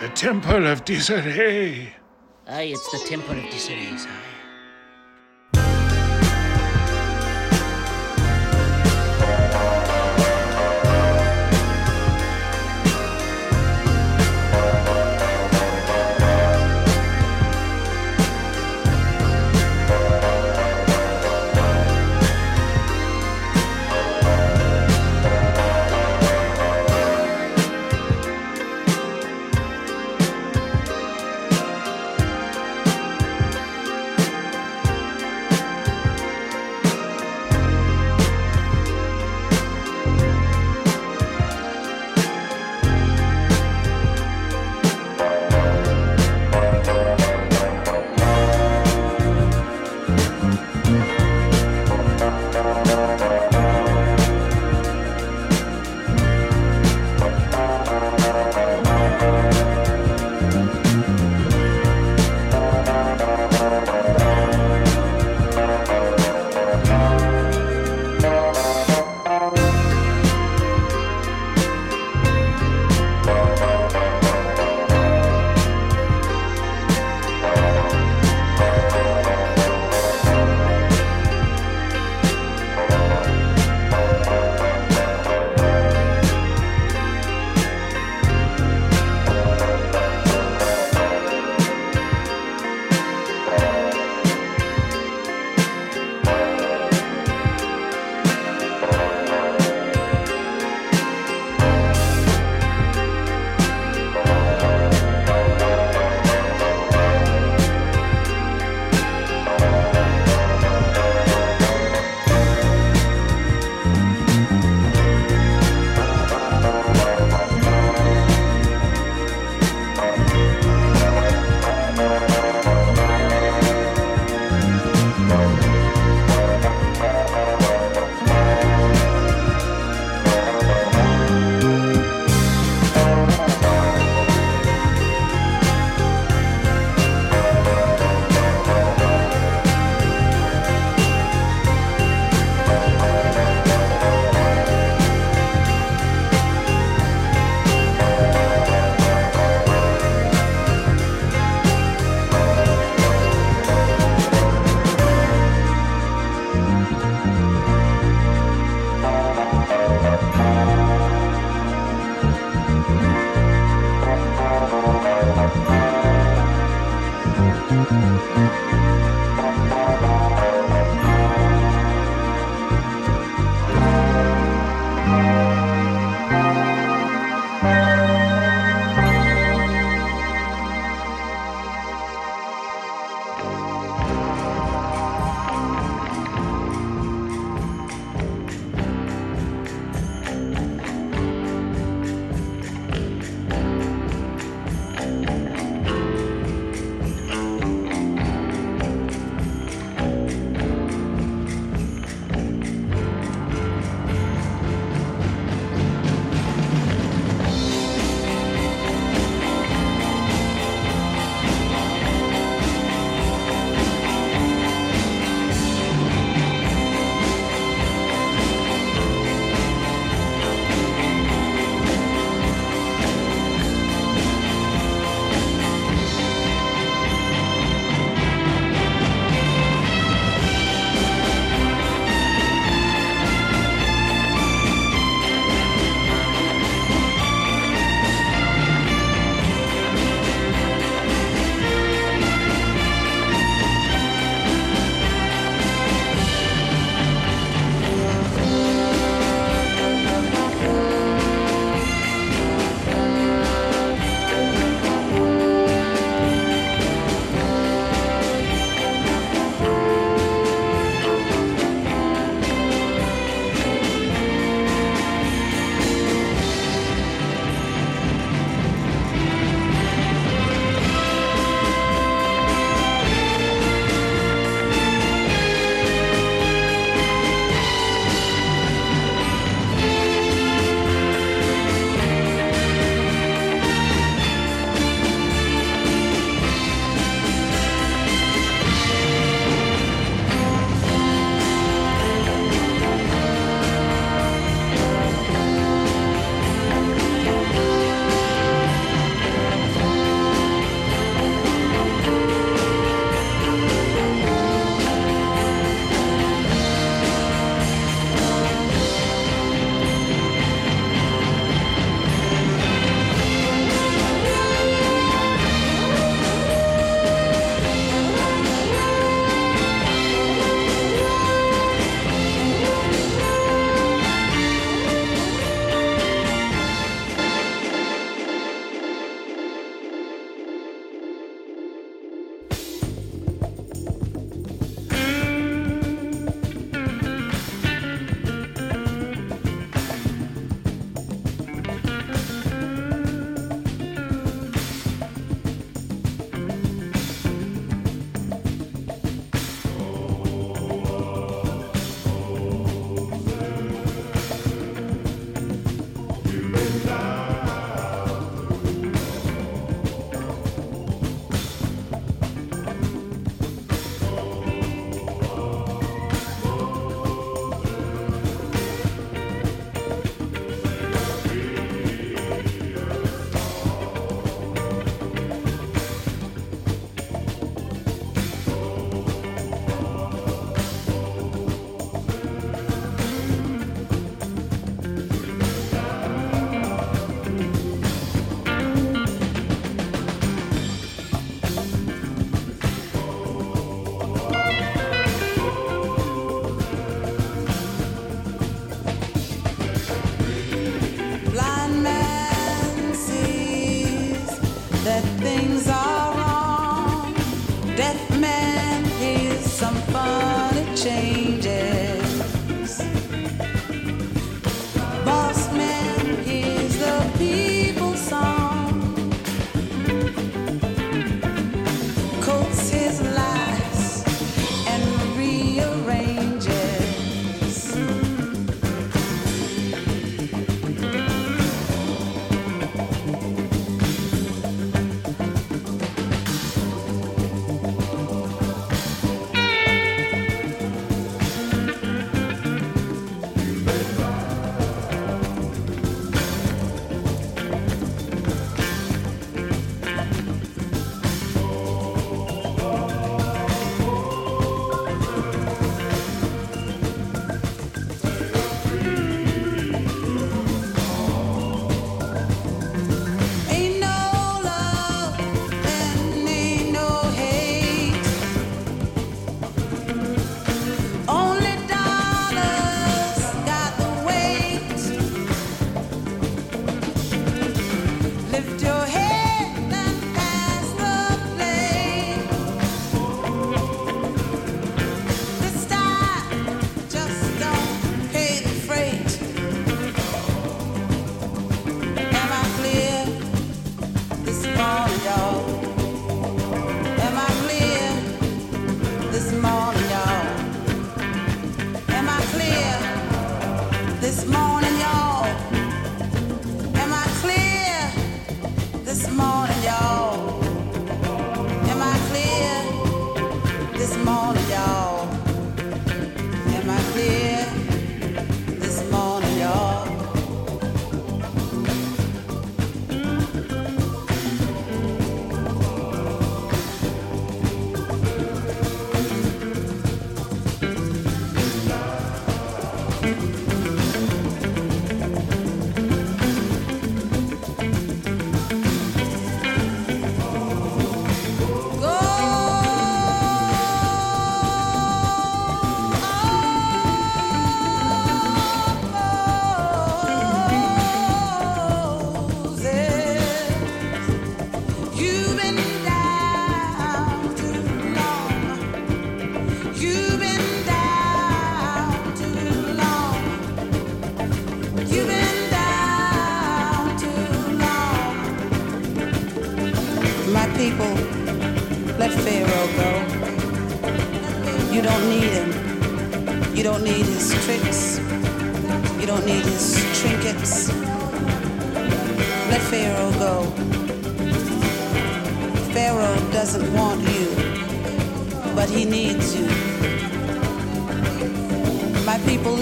[0.00, 1.92] The Temple of Disarray.
[2.48, 4.39] Aye, it's the Temple of Disarray, aye.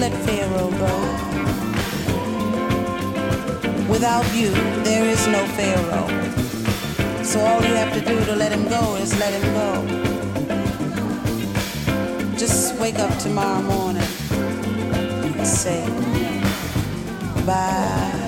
[0.09, 0.93] let Pharaoh go.
[3.89, 4.51] Without you,
[4.83, 6.07] there is no Pharaoh.
[7.23, 9.85] So all you have to do to let him go is let him go.
[12.37, 14.07] Just wake up tomorrow morning
[15.37, 15.85] and say,
[17.45, 18.18] bye.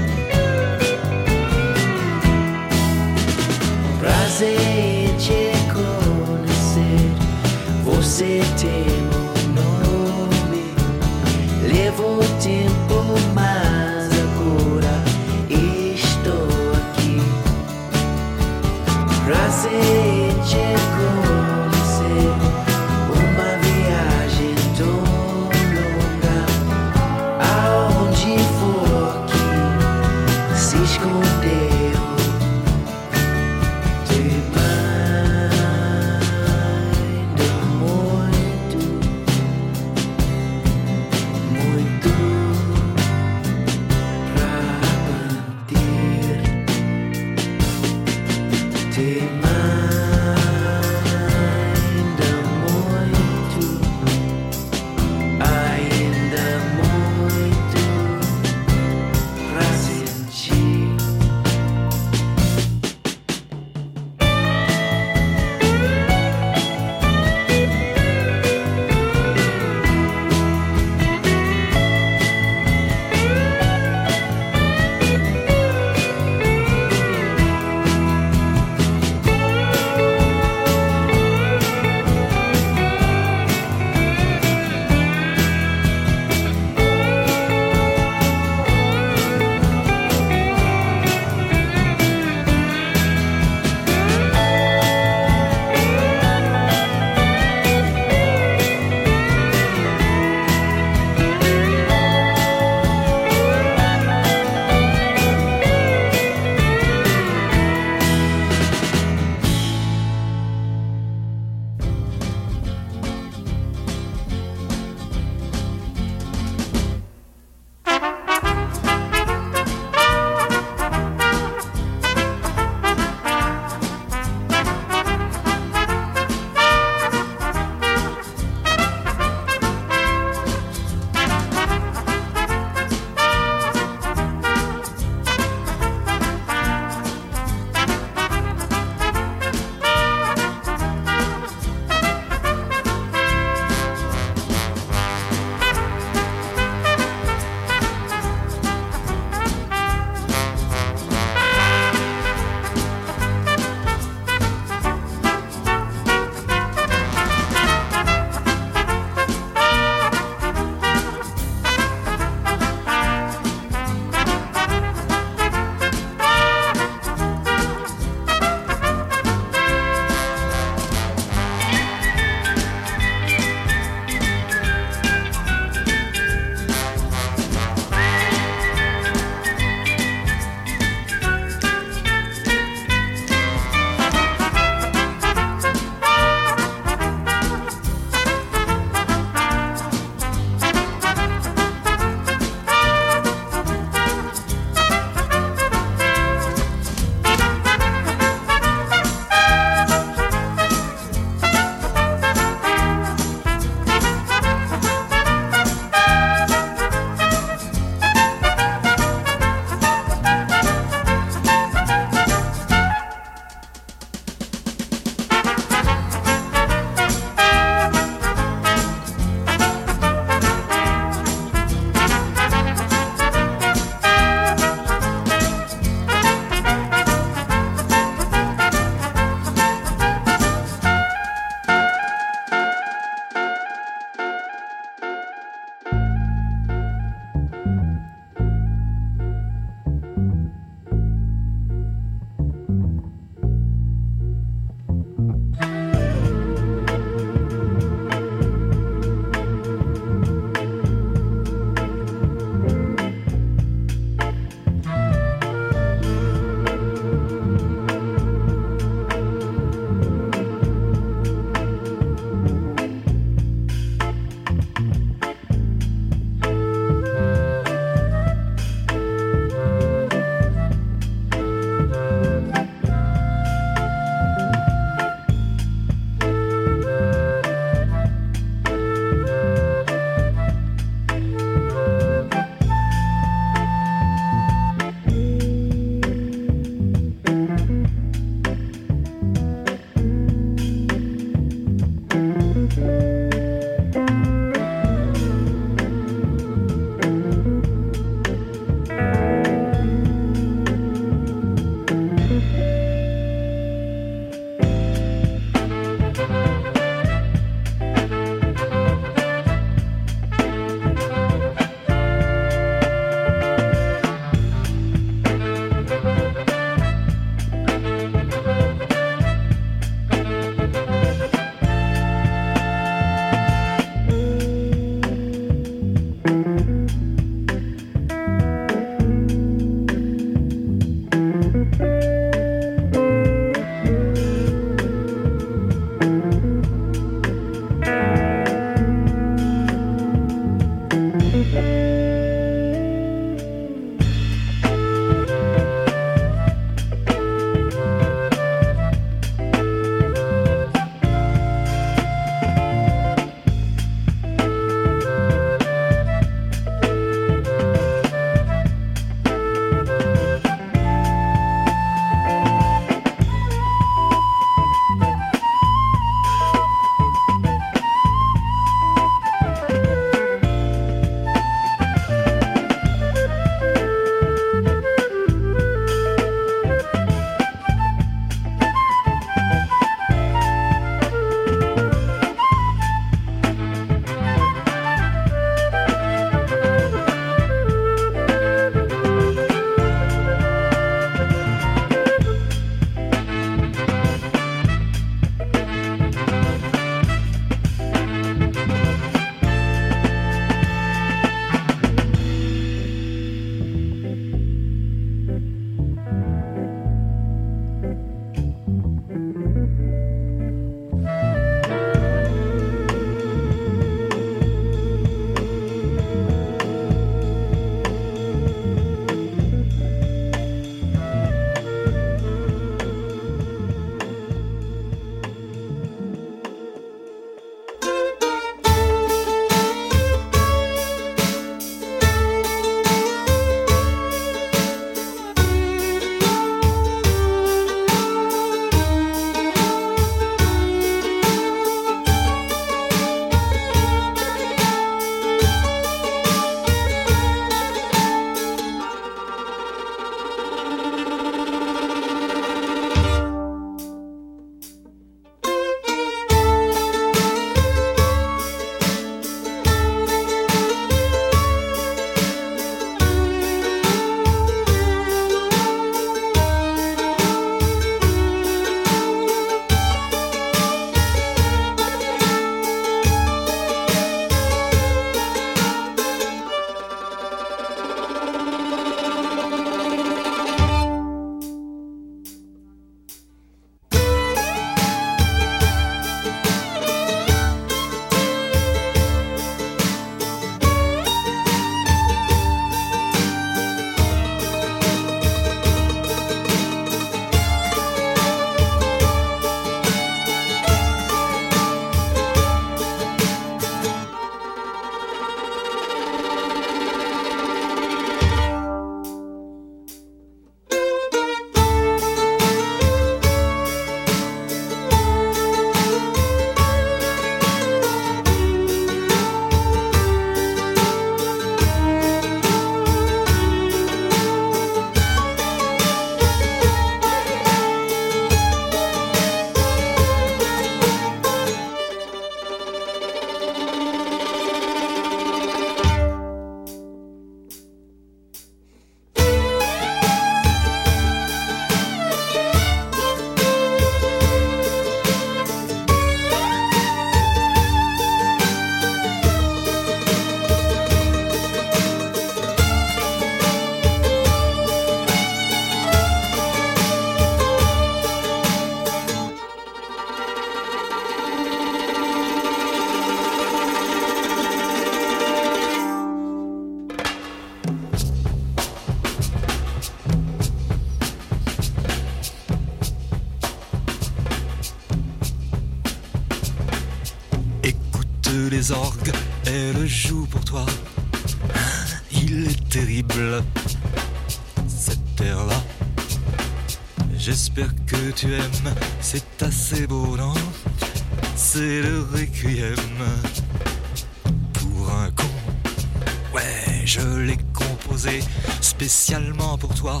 [598.76, 600.00] spécialement pour toi.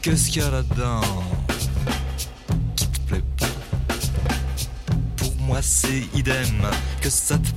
[0.00, 1.00] Qu'est-ce qu'il y a là-dedans
[2.76, 3.46] qui te plaît pas?
[5.16, 6.62] Pour moi c'est idem.
[7.00, 7.47] Que ça te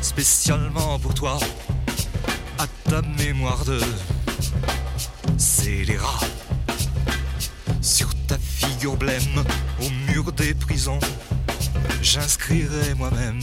[0.00, 1.38] spécialement pour toi,
[2.58, 3.80] à ta mémoire de
[5.38, 6.20] scélérat.
[7.80, 9.44] Sur ta figure blême,
[9.80, 11.00] au mur des prisons,
[12.02, 13.40] j'inscrirai moi-même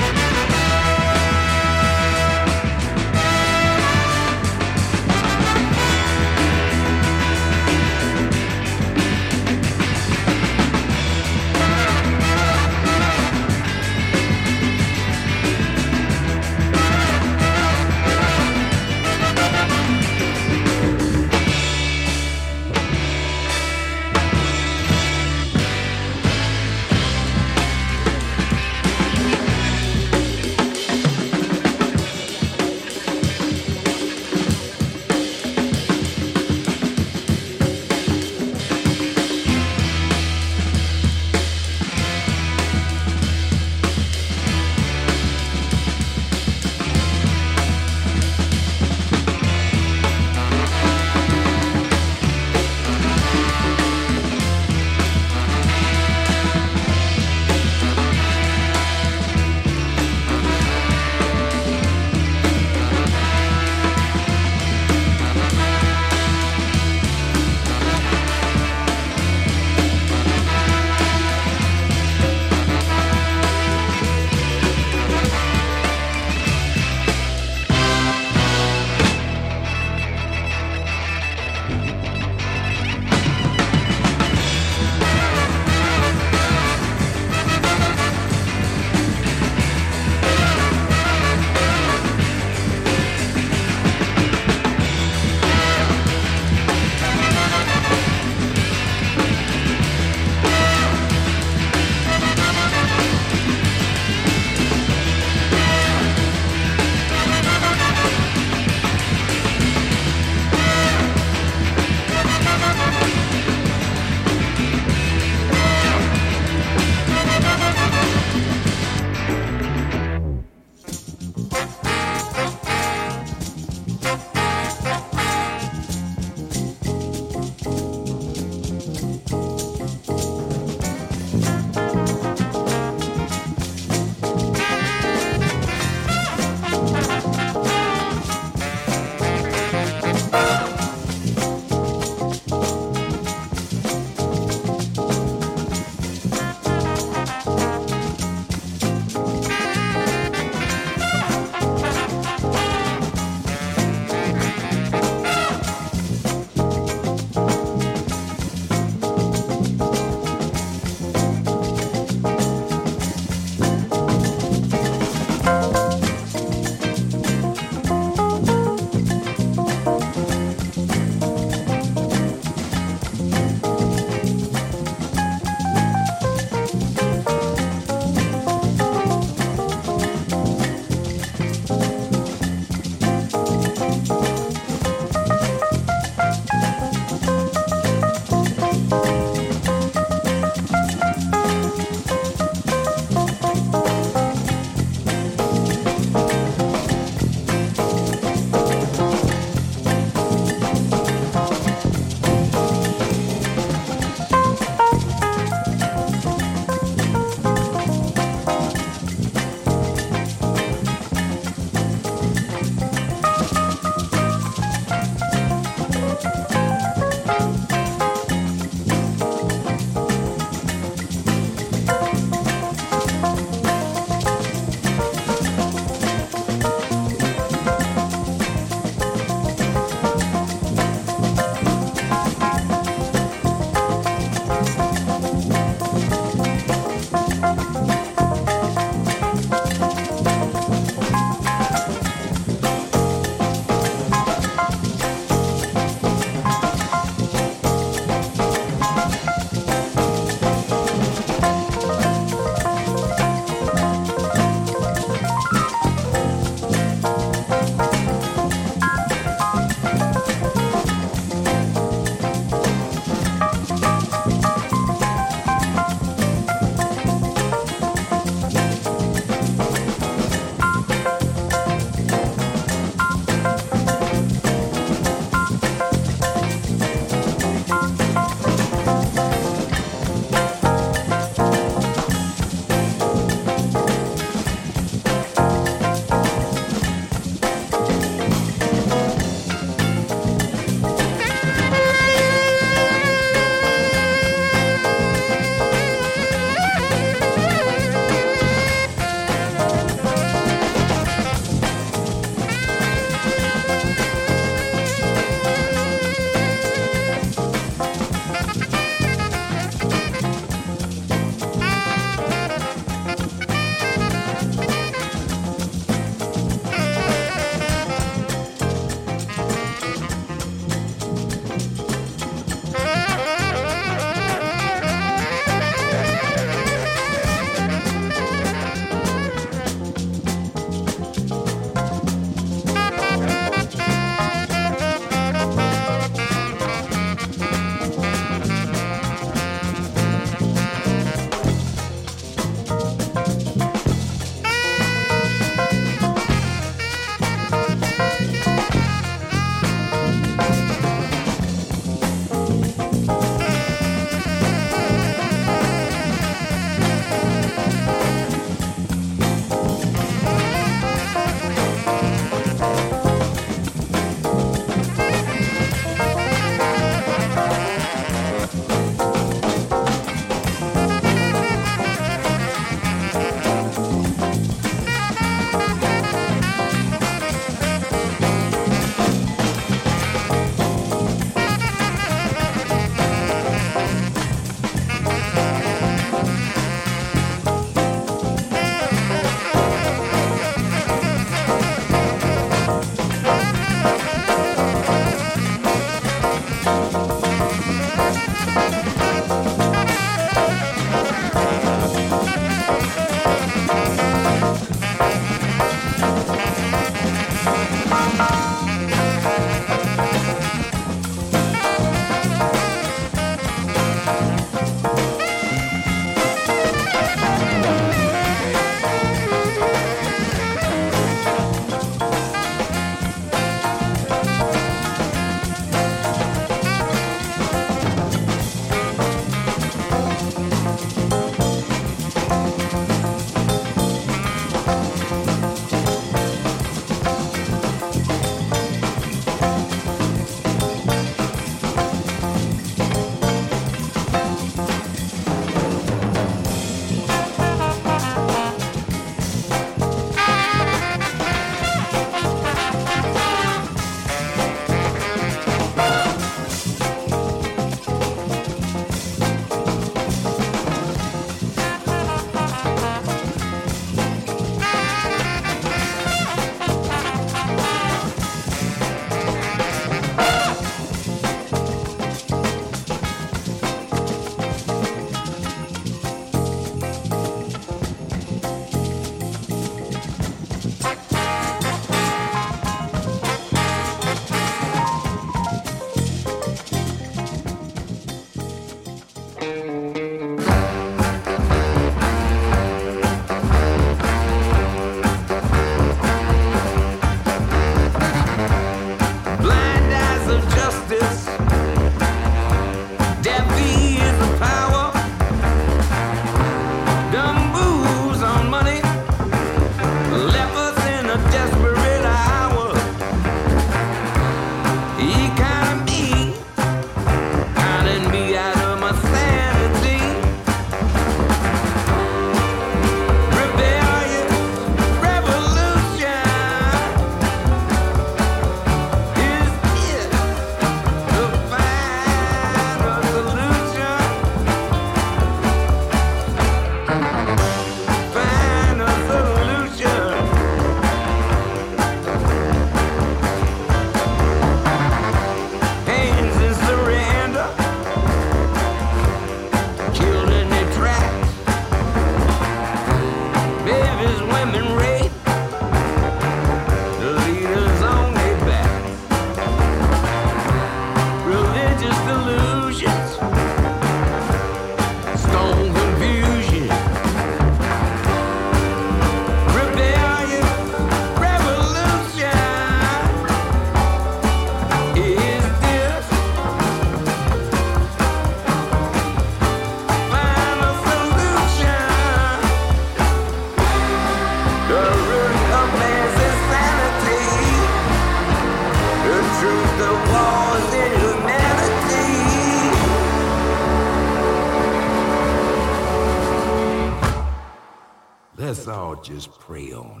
[599.03, 600.00] just pray on